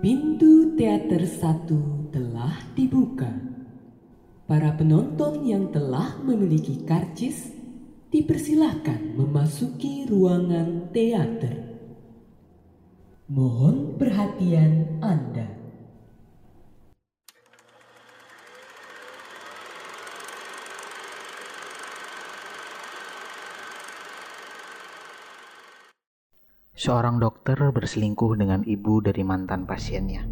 [0.00, 3.28] Pintu teater satu telah dibuka.
[4.48, 7.52] Para penonton yang telah memiliki karcis
[8.08, 11.76] dipersilahkan memasuki ruangan teater.
[13.28, 15.59] Mohon perhatian Anda.
[26.80, 30.24] Seorang dokter berselingkuh dengan ibu dari mantan pasiennya.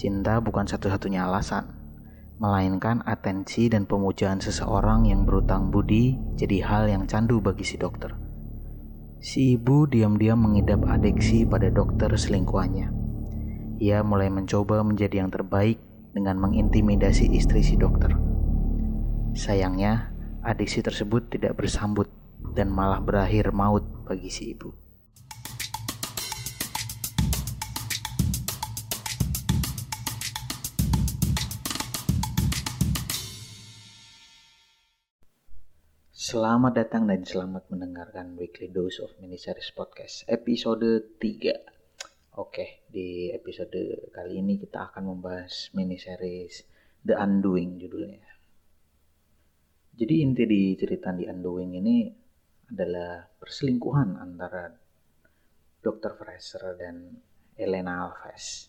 [0.00, 1.68] Cinta bukan satu-satunya alasan,
[2.40, 8.16] melainkan atensi dan pemujaan seseorang yang berutang budi jadi hal yang candu bagi si dokter.
[9.20, 12.88] Si ibu diam-diam mengidap adiksi pada dokter selingkuhannya.
[13.76, 15.76] Ia mulai mencoba menjadi yang terbaik
[16.16, 18.16] dengan mengintimidasi istri si dokter.
[19.36, 20.08] Sayangnya,
[20.40, 22.08] adiksi tersebut tidak bersambut
[22.56, 24.85] dan malah berakhir maut bagi si ibu.
[36.26, 42.42] Selamat datang dan selamat mendengarkan Weekly Dose of Miniseries Podcast episode 3.
[42.42, 46.66] Oke, di episode kali ini kita akan membahas miniseries
[47.06, 48.26] The Undoing judulnya.
[49.94, 52.10] Jadi inti di cerita The Undoing ini
[52.74, 54.66] adalah perselingkuhan antara
[55.78, 56.18] Dr.
[56.18, 57.22] Fraser dan
[57.54, 58.66] Elena Alves.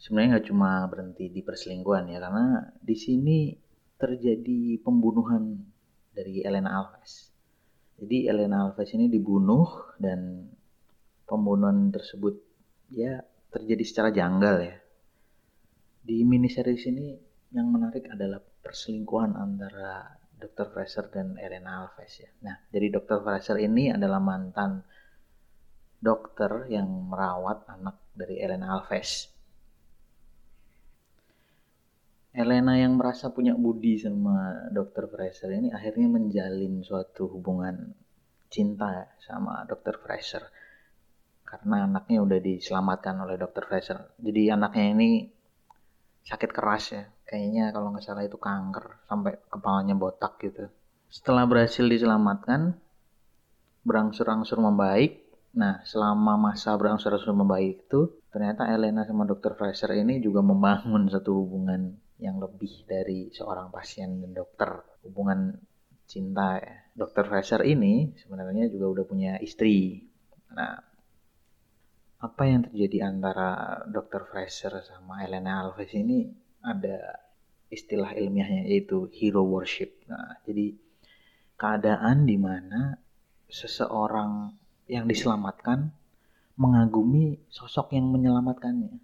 [0.00, 3.52] Sebenarnya nggak cuma berhenti di perselingkuhan ya, karena di sini
[4.00, 5.76] terjadi pembunuhan
[6.20, 7.32] dari Elena Alves.
[7.96, 10.52] Jadi Elena Alves ini dibunuh dan
[11.24, 12.36] pembunuhan tersebut
[12.92, 14.76] ya terjadi secara janggal ya.
[16.04, 17.16] Di mini series ini
[17.56, 20.68] yang menarik adalah perselingkuhan antara Dr.
[20.72, 22.30] Fraser dan Elena Alves ya.
[22.44, 23.24] Nah, jadi Dr.
[23.24, 24.84] Fraser ini adalah mantan
[26.00, 29.29] dokter yang merawat anak dari Elena Alves.
[32.30, 35.10] Elena yang merasa punya budi sama Dr.
[35.10, 37.90] Fraser ini akhirnya menjalin suatu hubungan
[38.46, 39.98] cinta sama Dr.
[39.98, 40.46] Fraser
[41.42, 43.66] karena anaknya udah diselamatkan oleh Dr.
[43.66, 44.14] Fraser.
[44.22, 45.26] Jadi anaknya ini
[46.22, 50.70] sakit keras ya, kayaknya kalau nggak salah itu kanker sampai kepalanya botak gitu.
[51.10, 52.78] Setelah berhasil diselamatkan,
[53.82, 55.26] berangsur-angsur membaik.
[55.50, 59.58] Nah, selama masa berangsur-angsur membaik itu, ternyata Elena sama Dr.
[59.58, 65.56] Fraser ini juga membangun satu hubungan yang lebih dari seorang pasien dan dokter hubungan
[66.04, 66.76] cinta ya.
[66.92, 70.04] Dokter Fraser ini sebenarnya juga udah punya istri.
[70.52, 70.76] Nah,
[72.20, 76.28] apa yang terjadi antara Dokter Fraser sama Elena Alves ini
[76.60, 77.16] ada
[77.72, 80.04] istilah ilmiahnya yaitu hero worship.
[80.10, 80.76] Nah, jadi
[81.56, 82.98] keadaan di mana
[83.48, 84.52] seseorang
[84.90, 85.94] yang diselamatkan
[86.58, 88.98] mengagumi sosok yang menyelamatkannya.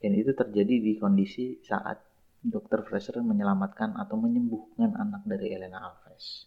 [0.00, 2.02] Dan itu terjadi di kondisi saat
[2.42, 2.84] Dr.
[2.86, 6.46] Fraser menyelamatkan atau menyembuhkan anak dari Elena Alves.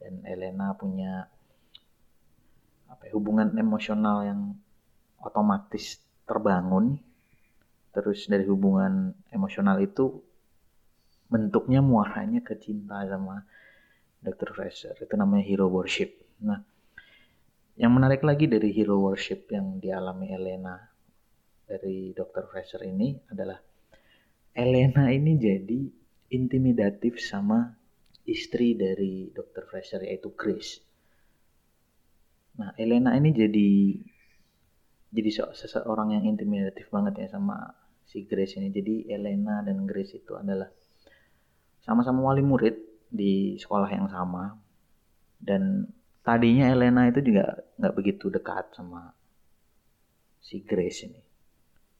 [0.00, 1.26] Dan Elena punya
[2.90, 4.40] apa ya, hubungan emosional yang
[5.22, 6.98] otomatis terbangun.
[7.92, 10.20] Terus dari hubungan emosional itu
[11.28, 13.40] bentuknya muaranya ke cinta sama
[14.20, 14.52] Dr.
[14.52, 14.96] Fraser.
[15.00, 16.12] Itu namanya hero worship.
[16.44, 16.60] Nah,
[17.80, 20.76] yang menarik lagi dari hero worship yang dialami Elena
[21.64, 22.44] dari Dr.
[22.52, 23.56] Fraser ini adalah
[24.52, 25.80] Elena ini jadi
[26.32, 27.72] intimidatif sama
[28.28, 29.64] istri dari Dr.
[29.64, 30.80] Fraser yaitu Grace.
[32.60, 33.70] Nah, Elena ini jadi
[35.12, 37.72] jadi seseorang yang intimidatif banget ya sama
[38.04, 38.68] si Grace ini.
[38.68, 40.68] Jadi Elena dan Grace itu adalah
[41.80, 42.76] sama-sama wali murid
[43.08, 44.56] di sekolah yang sama
[45.40, 45.88] dan
[46.24, 49.16] tadinya Elena itu juga nggak begitu dekat sama
[50.44, 51.31] si Grace ini.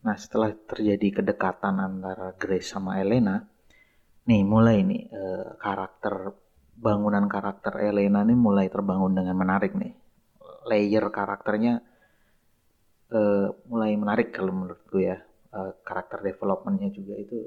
[0.02, 3.38] Nah setelah terjadi kedekatan antara Grace sama Elena,
[4.26, 6.34] nih mulai nih eh, karakter
[6.74, 9.94] bangunan karakter Elena nih mulai terbangun dengan menarik nih.
[10.66, 11.82] Layer karakternya
[13.14, 15.18] eh, mulai menarik kalau menurut gue ya.
[15.52, 17.38] Eh, karakter developmentnya juga itu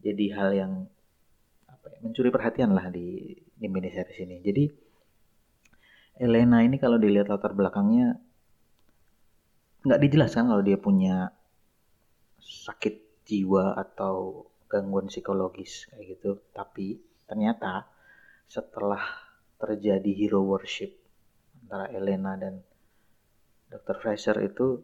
[0.00, 0.72] jadi hal yang
[1.66, 4.36] apa ya, mencuri perhatian lah di di mini series ini.
[4.38, 4.64] Jadi
[6.20, 8.20] Elena ini kalau dilihat latar belakangnya
[9.80, 11.32] nggak dijelaskan kalau dia punya
[12.40, 16.40] sakit jiwa atau gangguan psikologis kayak gitu.
[16.50, 16.98] Tapi
[17.28, 17.86] ternyata
[18.50, 19.02] setelah
[19.60, 20.90] terjadi hero worship
[21.62, 22.58] antara Elena dan
[23.70, 24.02] Dr.
[24.02, 24.82] Fraser itu,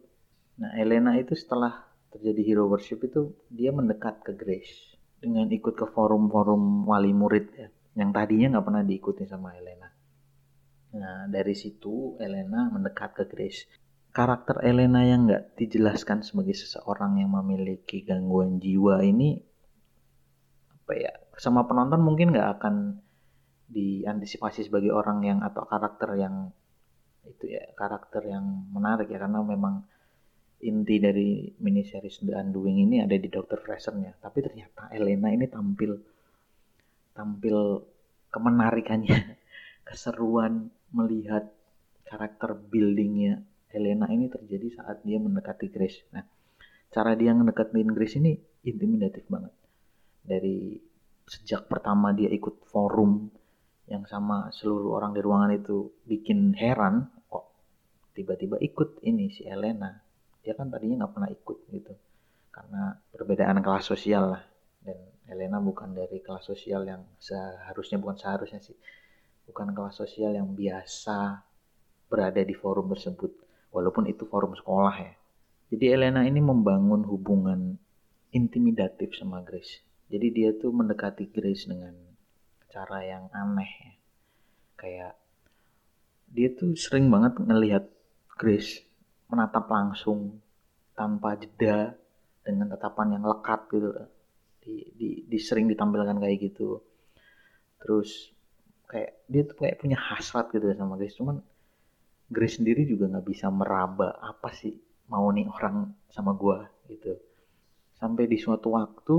[0.55, 5.83] nah Elena itu setelah terjadi hero worship itu dia mendekat ke Grace dengan ikut ke
[5.91, 7.67] forum-forum wali murid ya,
[7.99, 9.91] yang tadinya nggak pernah diikuti sama Elena.
[10.95, 13.67] Nah dari situ Elena mendekat ke Grace
[14.11, 19.37] karakter Elena yang nggak dijelaskan sebagai seseorang yang memiliki gangguan jiwa ini
[20.73, 22.97] apa ya sama penonton mungkin nggak akan
[23.67, 26.49] diantisipasi sebagai orang yang atau karakter yang
[27.27, 29.83] itu ya karakter yang menarik ya karena memang
[30.63, 33.61] inti dari mini series The Undoing ini ada di Dr.
[33.61, 35.99] Fraser-nya tapi ternyata Elena ini tampil
[37.13, 37.83] tampil
[38.31, 39.37] kemenarikannya
[39.87, 41.45] keseruan melihat
[42.07, 43.43] karakter buildingnya
[43.77, 46.01] Helena ini terjadi saat dia mendekati Grace.
[46.09, 46.25] Nah,
[46.89, 48.33] cara dia mendekatin Grace ini
[48.65, 49.53] intimidatif banget.
[50.25, 50.73] Dari
[51.29, 53.29] sejak pertama dia ikut forum
[53.87, 57.47] yang sama seluruh orang di ruangan itu bikin heran kok
[58.17, 59.93] tiba-tiba ikut ini si Elena.
[60.41, 61.93] Dia kan tadinya nggak pernah ikut gitu.
[62.49, 64.43] Karena perbedaan kelas sosial lah.
[64.81, 64.97] Dan
[65.29, 68.75] Elena bukan dari kelas sosial yang seharusnya bukan seharusnya sih.
[69.47, 71.45] Bukan kelas sosial yang biasa
[72.07, 75.13] berada di forum tersebut walaupun itu forum sekolah ya.
[75.67, 77.75] Jadi Elena ini membangun hubungan
[78.31, 79.83] intimidatif sama Grace.
[80.07, 81.91] Jadi dia tuh mendekati Grace dengan
[82.71, 83.93] cara yang aneh ya.
[84.77, 85.13] Kayak
[86.31, 87.85] dia tuh sering banget ngelihat
[88.37, 88.83] Grace
[89.27, 90.39] menatap langsung
[90.95, 91.95] tanpa jeda
[92.43, 93.89] dengan tatapan yang lekat gitu
[94.63, 96.79] di, di, di sering ditampilkan kayak gitu
[97.77, 98.31] terus
[98.87, 101.43] kayak dia tuh kayak punya hasrat gitu sama Grace cuman
[102.27, 104.75] Grace sendiri juga nggak bisa meraba apa sih
[105.07, 106.59] mau nih orang sama gue
[106.91, 107.15] gitu.
[107.95, 109.17] Sampai di suatu waktu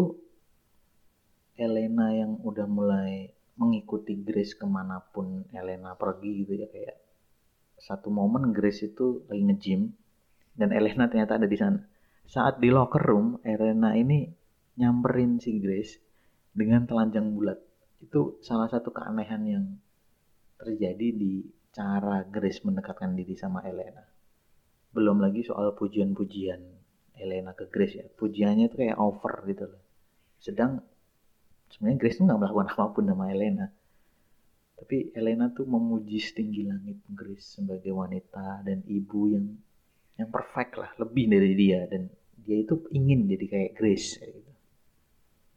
[1.59, 6.97] Elena yang udah mulai mengikuti Grace ke mana pun Elena pergi gitu ya kayak
[7.79, 9.83] satu momen Grace itu lagi nge-gym
[10.55, 11.81] dan Elena ternyata ada di sana.
[12.29, 14.29] Saat di locker room, Elena ini
[14.77, 15.97] nyamperin si Grace
[16.53, 17.57] dengan telanjang bulat.
[18.05, 19.65] Itu salah satu keanehan yang
[20.59, 21.43] terjadi di
[21.79, 24.03] cara Grace mendekatkan diri sama Elena.
[24.91, 26.59] Belum lagi soal pujian-pujian
[27.15, 28.07] Elena ke Grace ya.
[28.11, 29.83] Pujiannya itu kayak over gitu loh.
[30.43, 30.83] Sedang
[31.71, 33.71] sebenarnya Grace tuh nggak melakukan apa pun sama Elena.
[34.75, 39.47] Tapi Elena tuh memuji setinggi langit Grace sebagai wanita dan ibu yang
[40.19, 42.11] yang perfect lah, lebih dari dia dan
[42.43, 44.53] dia itu ingin jadi kayak Grace gitu.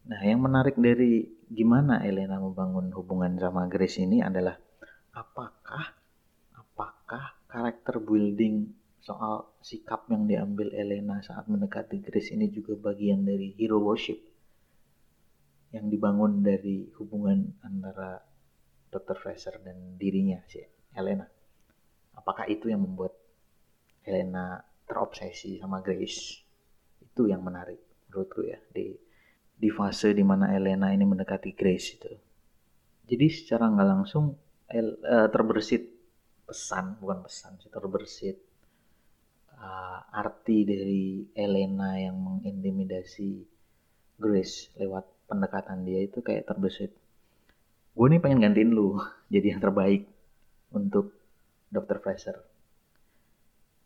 [0.06, 4.58] Nah, yang menarik dari gimana Elena membangun hubungan sama Grace ini adalah
[5.14, 6.01] apakah
[7.52, 8.72] karakter building
[9.04, 14.18] soal sikap yang diambil Elena saat mendekati Grace ini juga bagian dari hero worship
[15.76, 18.24] yang dibangun dari hubungan antara
[18.92, 19.20] Dr.
[19.20, 20.64] Fraser dan dirinya si
[20.96, 21.28] Elena.
[22.16, 23.16] Apakah itu yang membuat
[24.04, 26.44] Elena terobsesi sama Grace?
[27.04, 27.80] Itu yang menarik
[28.12, 28.92] menurutku ya di
[29.56, 32.12] di fase di mana Elena ini mendekati Grace itu.
[33.08, 34.36] Jadi secara nggak langsung
[34.68, 36.01] el, uh, terbersit
[36.52, 38.36] pesan bukan pesan sih terbersit
[39.56, 43.48] uh, arti dari Elena yang mengintimidasi
[44.20, 46.92] Grace lewat pendekatan dia itu kayak terbersit
[47.96, 49.00] gue nih pengen gantiin lu
[49.34, 50.12] jadi yang terbaik
[50.76, 51.16] untuk
[51.72, 52.04] Dr.
[52.04, 52.36] Fraser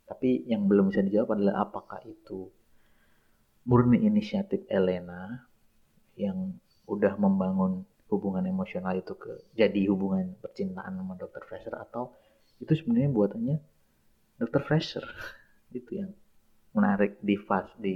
[0.10, 2.50] tapi yang belum bisa dijawab adalah apakah itu
[3.70, 5.46] murni inisiatif Elena
[6.18, 6.58] yang
[6.90, 11.42] udah membangun hubungan emosional itu ke jadi hubungan percintaan sama Dr.
[11.46, 12.14] Fraser atau
[12.60, 13.58] itu sebenarnya buatannya
[14.40, 14.62] Dr.
[14.64, 15.06] Fraser
[15.72, 16.12] itu yang
[16.76, 17.96] menarik di fase di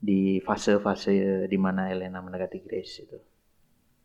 [0.00, 3.18] di fase-fase di mana Elena mendekati Grace itu.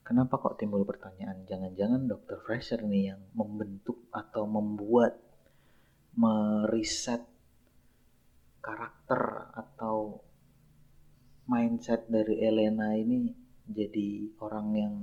[0.05, 2.43] Kenapa kok timbul pertanyaan jangan-jangan Dr.
[2.43, 5.15] Fraser nih yang membentuk atau membuat
[6.19, 7.23] meriset
[8.59, 10.19] karakter atau
[11.47, 13.31] mindset dari Elena ini
[13.65, 14.95] jadi orang yang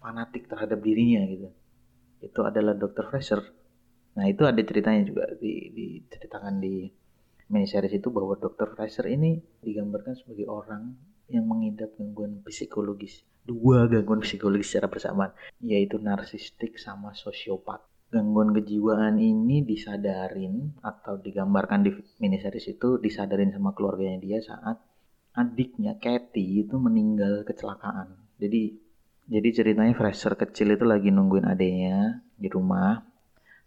[0.00, 1.48] fanatik terhadap dirinya gitu
[2.22, 3.06] itu adalah Dr.
[3.08, 3.40] Fraser.
[4.18, 6.90] Nah itu ada ceritanya juga di, diceritakan di
[7.48, 8.74] miniseries itu bahwa Dr.
[8.74, 10.96] Fraser ini digambarkan sebagai orang
[11.28, 13.24] yang mengidap gangguan psikologis.
[13.44, 15.32] Dua gangguan psikologis secara bersamaan,
[15.62, 17.84] yaitu narsistik sama sosiopat.
[18.08, 24.80] Gangguan kejiwaan ini disadarin atau digambarkan di miniseries itu disadarin sama keluarganya dia saat
[25.36, 28.16] adiknya Kathy itu meninggal kecelakaan.
[28.40, 28.87] Jadi
[29.28, 33.04] jadi ceritanya Fraser kecil itu lagi nungguin adenya di rumah.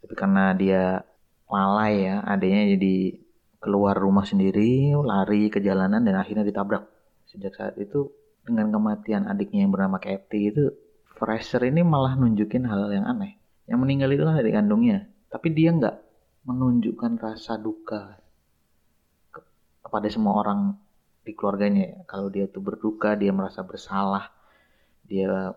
[0.02, 1.06] Tapi karena dia
[1.46, 3.22] lalai ya, adenya jadi
[3.62, 6.90] keluar rumah sendiri, lari ke jalanan dan akhirnya ditabrak.
[7.30, 8.10] Sejak saat itu
[8.42, 10.74] dengan kematian adiknya yang bernama Kathy itu
[11.06, 13.38] Fraser ini malah nunjukin hal yang aneh.
[13.70, 15.96] Yang meninggal itu kan adik kandungnya, tapi dia nggak
[16.50, 18.18] menunjukkan rasa duka
[19.30, 19.40] ke
[19.86, 20.74] kepada semua orang
[21.22, 22.02] di keluarganya.
[22.10, 24.41] Kalau dia tuh berduka, dia merasa bersalah
[25.12, 25.52] dia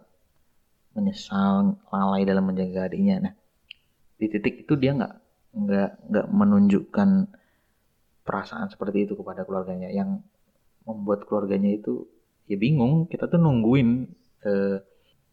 [0.99, 3.31] menyesal lalai dalam menjaga adiknya.
[3.31, 3.35] Nah
[4.19, 5.15] di titik itu dia nggak
[5.55, 7.31] nggak nggak menunjukkan
[8.27, 9.95] perasaan seperti itu kepada keluarganya.
[9.95, 10.27] Yang
[10.83, 12.11] membuat keluarganya itu
[12.51, 13.07] ya bingung.
[13.07, 14.11] Kita tuh nungguin
[14.43, 14.79] eh,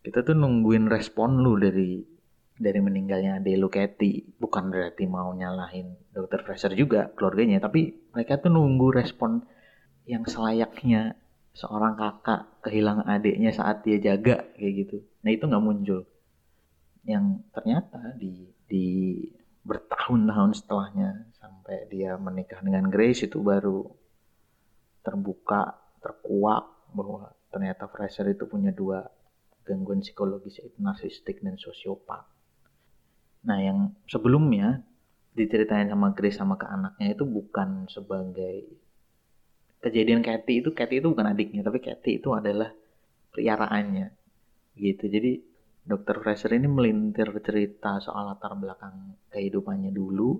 [0.05, 2.01] kita tuh nungguin respon lu dari
[2.61, 8.37] dari meninggalnya ade lu Katy bukan berarti mau nyalahin dokter Fraser juga keluarganya tapi mereka
[8.37, 9.41] tuh nunggu respon
[10.05, 11.17] yang selayaknya
[11.51, 16.07] seorang kakak kehilangan adiknya saat dia jaga kayak gitu nah itu nggak muncul
[17.03, 18.87] yang ternyata di di
[19.61, 23.85] bertahun-tahun setelahnya sampai dia menikah dengan Grace itu baru
[25.05, 29.05] terbuka terkuak bahwa ternyata Fraser itu punya dua
[29.65, 32.25] gangguan psikologis yaitu narsistik dan sosiopat.
[33.45, 34.81] Nah yang sebelumnya
[35.37, 38.65] diceritain sama Grace sama ke anaknya itu bukan sebagai
[39.81, 42.69] kejadian Kathy itu Kathy itu bukan adiknya tapi Kathy itu adalah
[43.33, 44.13] peliharaannya
[44.77, 45.05] gitu.
[45.09, 45.31] Jadi
[45.81, 50.37] Dokter Fraser ini melintir cerita soal latar belakang kehidupannya dulu,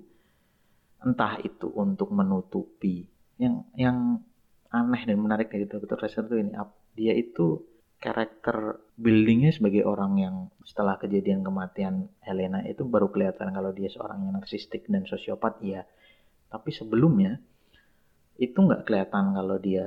[1.01, 3.10] entah itu untuk menutupi.
[3.41, 4.21] Yang yang
[4.69, 6.53] aneh dan menarik dari Dokter Fraser itu ini,
[6.93, 7.57] dia itu
[8.01, 14.25] karakter buildingnya sebagai orang yang setelah kejadian kematian Helena itu baru kelihatan kalau dia seorang
[14.25, 15.86] yang narsistik dan sosiopat ya
[16.50, 17.38] tapi sebelumnya
[18.41, 19.86] itu nggak kelihatan kalau dia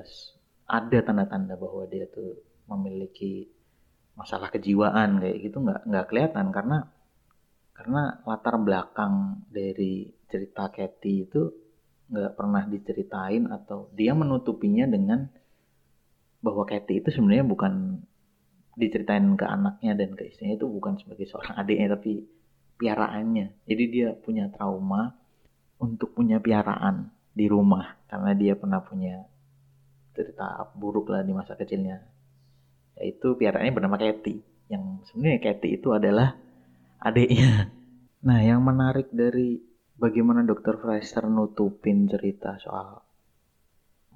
[0.70, 2.38] ada tanda-tanda bahwa dia tuh
[2.70, 3.50] memiliki
[4.14, 6.54] masalah kejiwaan kayak gitu nggak nggak kelihatan.
[6.54, 6.78] Karena
[7.74, 11.50] karena latar belakang dari cerita Kathy itu
[12.14, 15.26] nggak pernah diceritain atau dia menutupinya dengan
[16.38, 17.98] bahwa Kathy itu sebenarnya bukan
[18.78, 22.22] diceritain ke anaknya dan ke istrinya itu bukan sebagai seorang adiknya tapi
[22.78, 23.66] piaraannya.
[23.66, 25.10] Jadi dia punya trauma
[25.82, 29.26] untuk punya piaraan di rumah karena dia pernah punya
[30.14, 31.98] cerita buruk lah di masa kecilnya.
[32.94, 34.38] Yaitu piaranya bernama Kathy
[34.70, 36.38] yang sebenarnya Kathy itu adalah
[37.02, 37.52] adiknya.
[38.24, 39.60] Nah yang menarik dari
[40.00, 43.04] bagaimana dokter Fraser nutupin cerita soal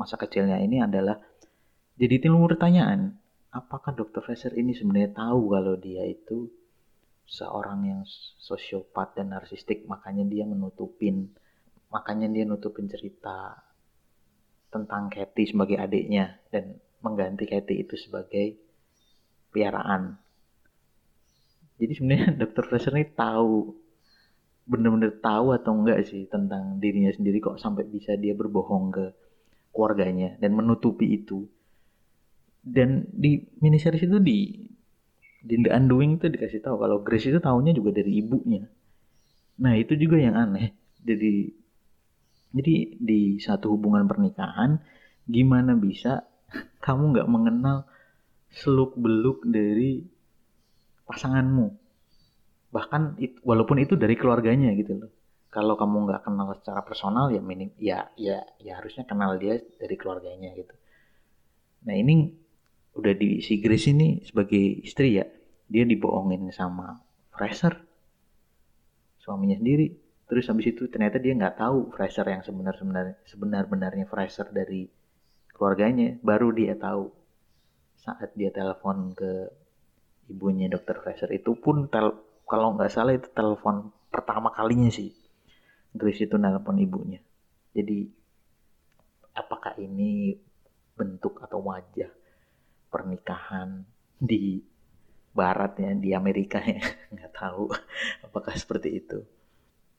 [0.00, 1.20] masa kecilnya ini adalah
[1.98, 3.18] jadi timbul pertanyaan
[3.50, 6.48] apakah dokter Fraser ini sebenarnya tahu kalau dia itu
[7.28, 8.02] seorang yang
[8.40, 11.34] sosiopat dan narsistik makanya dia menutupin
[11.88, 13.64] makanya dia nutupin cerita
[14.68, 18.60] tentang Kathy sebagai adiknya dan mengganti Kathy itu sebagai
[19.52, 20.20] piaraan.
[21.80, 23.72] Jadi sebenarnya dokter Fraser ini tahu
[24.68, 29.06] bener-bener tahu atau enggak sih tentang dirinya sendiri kok sampai bisa dia berbohong ke
[29.72, 31.48] keluarganya dan menutupi itu.
[32.60, 34.68] Dan di mini series itu di
[35.38, 38.68] di The Undoing itu dikasih tahu kalau Grace itu tahunya juga dari ibunya.
[39.64, 40.76] Nah itu juga yang aneh.
[41.00, 41.48] Jadi
[42.48, 44.80] jadi di satu hubungan pernikahan
[45.28, 46.24] gimana bisa
[46.80, 47.84] kamu nggak mengenal
[48.48, 50.00] seluk beluk dari
[51.04, 51.68] pasanganmu?
[52.72, 55.10] Bahkan it, walaupun itu dari keluarganya gitu loh.
[55.48, 59.96] Kalau kamu nggak kenal secara personal ya minim ya ya ya harusnya kenal dia dari
[59.96, 60.76] keluarganya gitu.
[61.88, 62.32] Nah ini
[62.96, 65.24] udah di si Grace ini sebagai istri ya
[65.68, 67.00] dia dibohongin sama
[67.32, 67.76] Fraser
[69.20, 74.04] suaminya sendiri terus habis itu ternyata dia nggak tahu Fraser yang sebenar sebenar sebenar benarnya
[74.04, 74.84] Fraser dari
[75.58, 76.20] keluarganya.
[76.22, 77.10] Baru dia tahu
[77.98, 79.50] saat dia telepon ke
[80.30, 81.32] ibunya dokter Fraser.
[81.34, 82.14] Itu pun tel
[82.46, 85.10] kalau nggak salah itu telepon pertama kalinya sih.
[85.96, 87.18] Grace itu telepon ibunya.
[87.72, 88.06] Jadi
[89.34, 90.36] apakah ini
[90.94, 92.12] bentuk atau wajah
[92.92, 93.82] pernikahan
[94.20, 94.60] di
[95.32, 96.80] barat ya di Amerika ya?
[97.16, 97.72] Nggak tahu.
[98.28, 99.37] Apakah seperti itu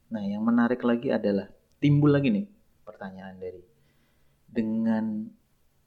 [0.10, 1.46] nah yang menarik lagi adalah
[1.78, 2.48] timbul lagi nih
[2.82, 3.62] pertanyaan dari
[4.50, 5.30] dengan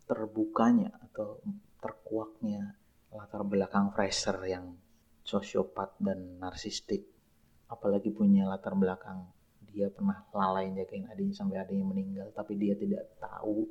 [0.07, 1.43] terbukanya atau
[1.83, 2.79] terkuaknya
[3.11, 4.79] latar belakang Fraser yang
[5.27, 7.03] sosiopat dan narsistik
[7.67, 9.27] apalagi punya latar belakang
[9.73, 13.65] dia pernah lalai jagain adiknya sampai adiknya meninggal tapi dia tidak tahu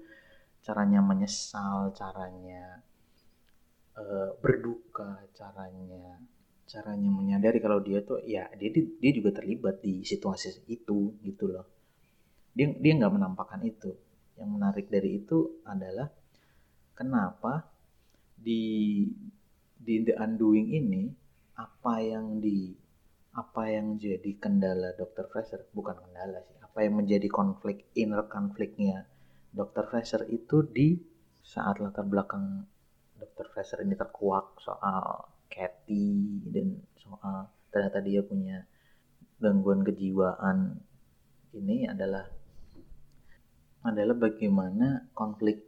[0.65, 2.81] caranya menyesal caranya
[3.97, 6.17] uh, berduka caranya
[6.71, 11.67] caranya menyadari kalau dia tuh ya dia dia juga terlibat di situasi itu gitu loh
[12.55, 13.91] dia dia nggak menampakkan itu
[14.39, 16.07] yang menarik dari itu adalah
[16.95, 17.67] kenapa
[18.39, 19.03] di
[19.75, 21.03] di The Undoing ini
[21.59, 22.71] apa yang di
[23.35, 25.27] apa yang jadi kendala Dr.
[25.27, 29.07] Fraser bukan kendala sih apa yang menjadi konflik inner konfliknya
[29.51, 29.91] Dr.
[29.91, 30.95] Fraser itu di
[31.43, 32.63] saat latar belakang
[33.19, 33.51] Dr.
[33.51, 38.63] Fraser ini terkuak soal Kathy dan soal ternyata dia punya
[39.43, 40.79] gangguan kejiwaan
[41.51, 42.23] ini adalah
[43.83, 45.67] adalah bagaimana konflik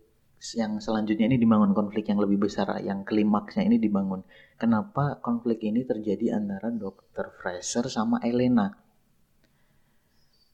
[0.54, 4.28] yang selanjutnya ini dibangun konflik yang lebih besar yang klimaksnya ini dibangun.
[4.60, 8.76] Kenapa konflik ini terjadi antara dokter Fraser sama Elena?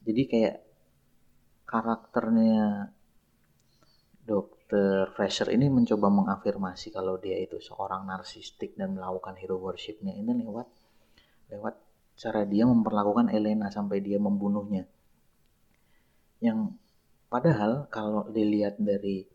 [0.06, 0.58] Jadi kayak
[1.66, 2.94] karakternya
[4.70, 5.18] Dr.
[5.18, 10.70] Fresher ini mencoba mengafirmasi kalau dia itu seorang narsistik dan melakukan hero worshipnya ini lewat
[11.50, 11.74] lewat
[12.14, 14.86] cara dia memperlakukan Elena sampai dia membunuhnya.
[16.38, 16.78] Yang
[17.34, 19.26] padahal kalau dilihat dari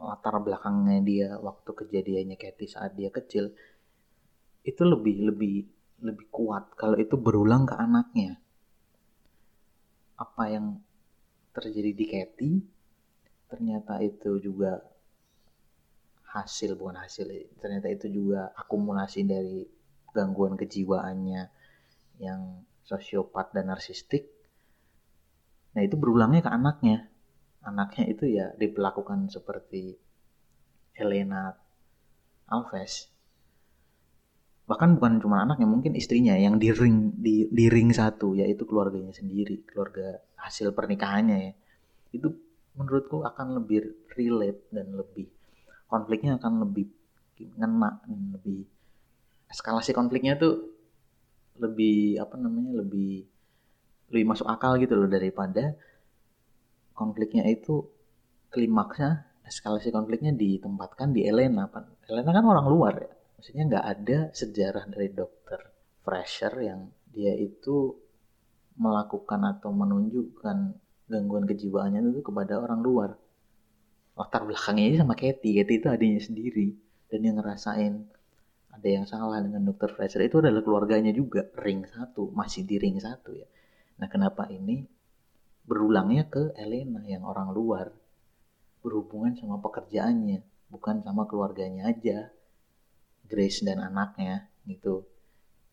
[0.00, 3.52] latar belakangnya dia waktu kejadiannya Kathy saat dia kecil
[4.64, 5.68] itu lebih lebih
[6.00, 8.40] lebih kuat kalau itu berulang ke anaknya.
[10.16, 10.80] Apa yang
[11.52, 12.77] terjadi di Kathy
[13.48, 14.84] ternyata itu juga
[16.28, 19.64] hasil bukan hasil ternyata itu juga akumulasi dari
[20.12, 21.48] gangguan kejiwaannya
[22.20, 24.28] yang sosiopat dan narsistik.
[25.76, 27.06] Nah itu berulangnya ke anaknya.
[27.60, 29.94] Anaknya itu ya diperlakukan seperti
[30.96, 31.52] Elena
[32.48, 33.12] Alves.
[34.68, 39.12] Bahkan bukan cuma anaknya mungkin istrinya yang di ring di, di ring satu yaitu keluarganya
[39.12, 41.52] sendiri keluarga hasil pernikahannya ya.
[42.12, 42.32] Itu
[42.78, 45.26] menurutku akan lebih relate dan lebih
[45.90, 46.86] konfliknya akan lebih
[47.38, 48.66] ngena dan lebih
[49.50, 50.78] eskalasi konfliknya tuh
[51.58, 53.26] lebih apa namanya lebih
[54.14, 55.74] lebih masuk akal gitu loh daripada
[56.94, 57.82] konfliknya itu
[58.48, 61.68] klimaksnya eskalasi konfliknya ditempatkan di Elena.
[62.08, 63.12] Elena kan orang luar ya.
[63.38, 65.60] Maksudnya nggak ada sejarah dari dokter
[66.02, 67.94] Fresher yang dia itu
[68.78, 70.58] melakukan atau menunjukkan
[71.08, 73.10] gangguan kejiwaannya itu kepada orang luar.
[74.14, 75.56] Latar belakangnya aja sama Katie.
[75.56, 76.68] Katie itu adiknya sendiri.
[77.08, 78.04] Dan yang ngerasain
[78.68, 81.48] ada yang salah dengan dokter Fraser itu adalah keluarganya juga.
[81.56, 82.28] Ring satu.
[82.30, 83.48] Masih di ring satu ya.
[83.98, 84.84] Nah kenapa ini
[85.64, 87.88] berulangnya ke Elena yang orang luar?
[88.84, 90.68] Berhubungan sama pekerjaannya.
[90.68, 92.28] Bukan sama keluarganya aja.
[93.24, 95.08] Grace dan anaknya gitu.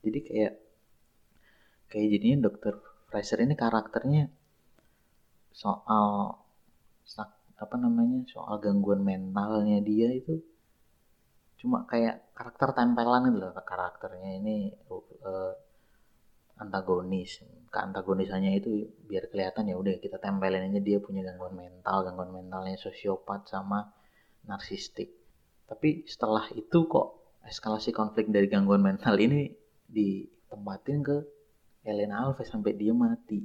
[0.06, 0.54] Jadi kayak
[1.92, 2.78] kayak jadinya dokter
[3.10, 4.28] Fraser ini karakternya
[5.56, 6.36] soal
[7.56, 10.44] apa namanya soal gangguan mentalnya dia itu
[11.56, 15.56] cuma kayak karakter tempelan gitu loh karakternya ini uh,
[16.60, 17.44] antagonis.
[17.72, 22.80] Keantagonisannya itu biar kelihatan ya udah kita tempelin aja dia punya gangguan mental gangguan mentalnya
[22.80, 23.92] sosiopat sama
[24.48, 25.12] narsistik.
[25.68, 29.52] Tapi setelah itu kok eskalasi konflik dari gangguan mental ini
[29.88, 31.18] ditempatin ke
[31.84, 33.44] Elena Alves sampai dia mati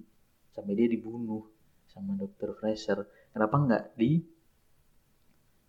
[0.51, 1.60] sampai dia dibunuh
[1.91, 3.03] sama dokter Fraser.
[3.35, 4.23] Kenapa nggak di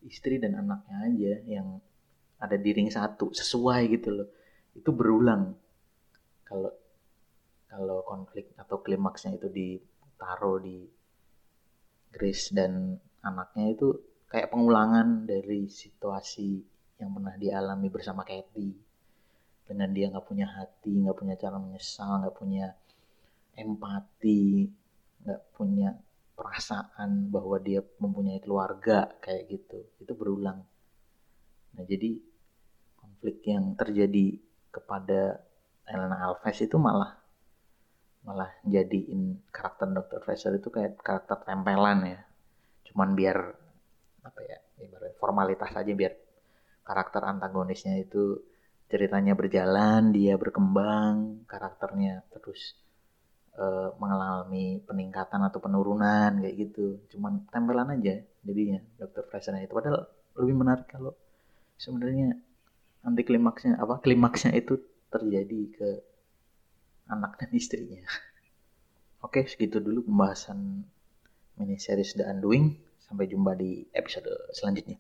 [0.06, 1.68] istri dan anaknya aja yang
[2.42, 4.30] ada di ring satu sesuai gitu loh.
[4.74, 5.54] Itu berulang.
[6.46, 6.72] Kalau
[7.70, 10.84] kalau konflik atau klimaksnya itu ditaruh di
[12.12, 13.88] Grace dan anaknya itu
[14.28, 16.60] kayak pengulangan dari situasi
[17.00, 18.76] yang pernah dialami bersama Kathy.
[19.64, 22.76] Dengan dia nggak punya hati nggak punya cara menyesal nggak punya
[23.56, 24.68] empati
[25.24, 25.96] nggak punya
[26.42, 30.66] perasaan bahwa dia mempunyai keluarga kayak gitu itu berulang
[31.78, 32.18] nah jadi
[32.98, 34.42] konflik yang terjadi
[34.74, 35.46] kepada
[35.86, 37.22] Elena Alves itu malah
[38.26, 40.20] malah jadiin karakter Dr.
[40.26, 42.20] Fraser itu kayak karakter tempelan ya
[42.90, 43.38] cuman biar
[44.26, 46.14] apa ya ibarat formalitas aja biar
[46.82, 48.42] karakter antagonisnya itu
[48.90, 52.76] ceritanya berjalan dia berkembang karakternya terus
[53.58, 57.02] uh, mengalami peningkatan atau penurunan kayak gitu.
[57.12, 59.74] Cuman tempelan aja jadinya dokter Fraser itu.
[59.74, 61.16] Padahal lebih menarik kalau
[61.76, 62.38] sebenarnya
[63.02, 64.78] anti klimaksnya apa klimaksnya itu
[65.12, 65.90] terjadi ke
[67.12, 68.04] anak dan istrinya.
[69.26, 70.86] Oke segitu dulu pembahasan
[71.60, 72.90] mini series The Undoing.
[73.12, 74.96] Sampai jumpa di episode selanjutnya.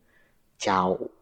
[0.59, 1.20] Ciao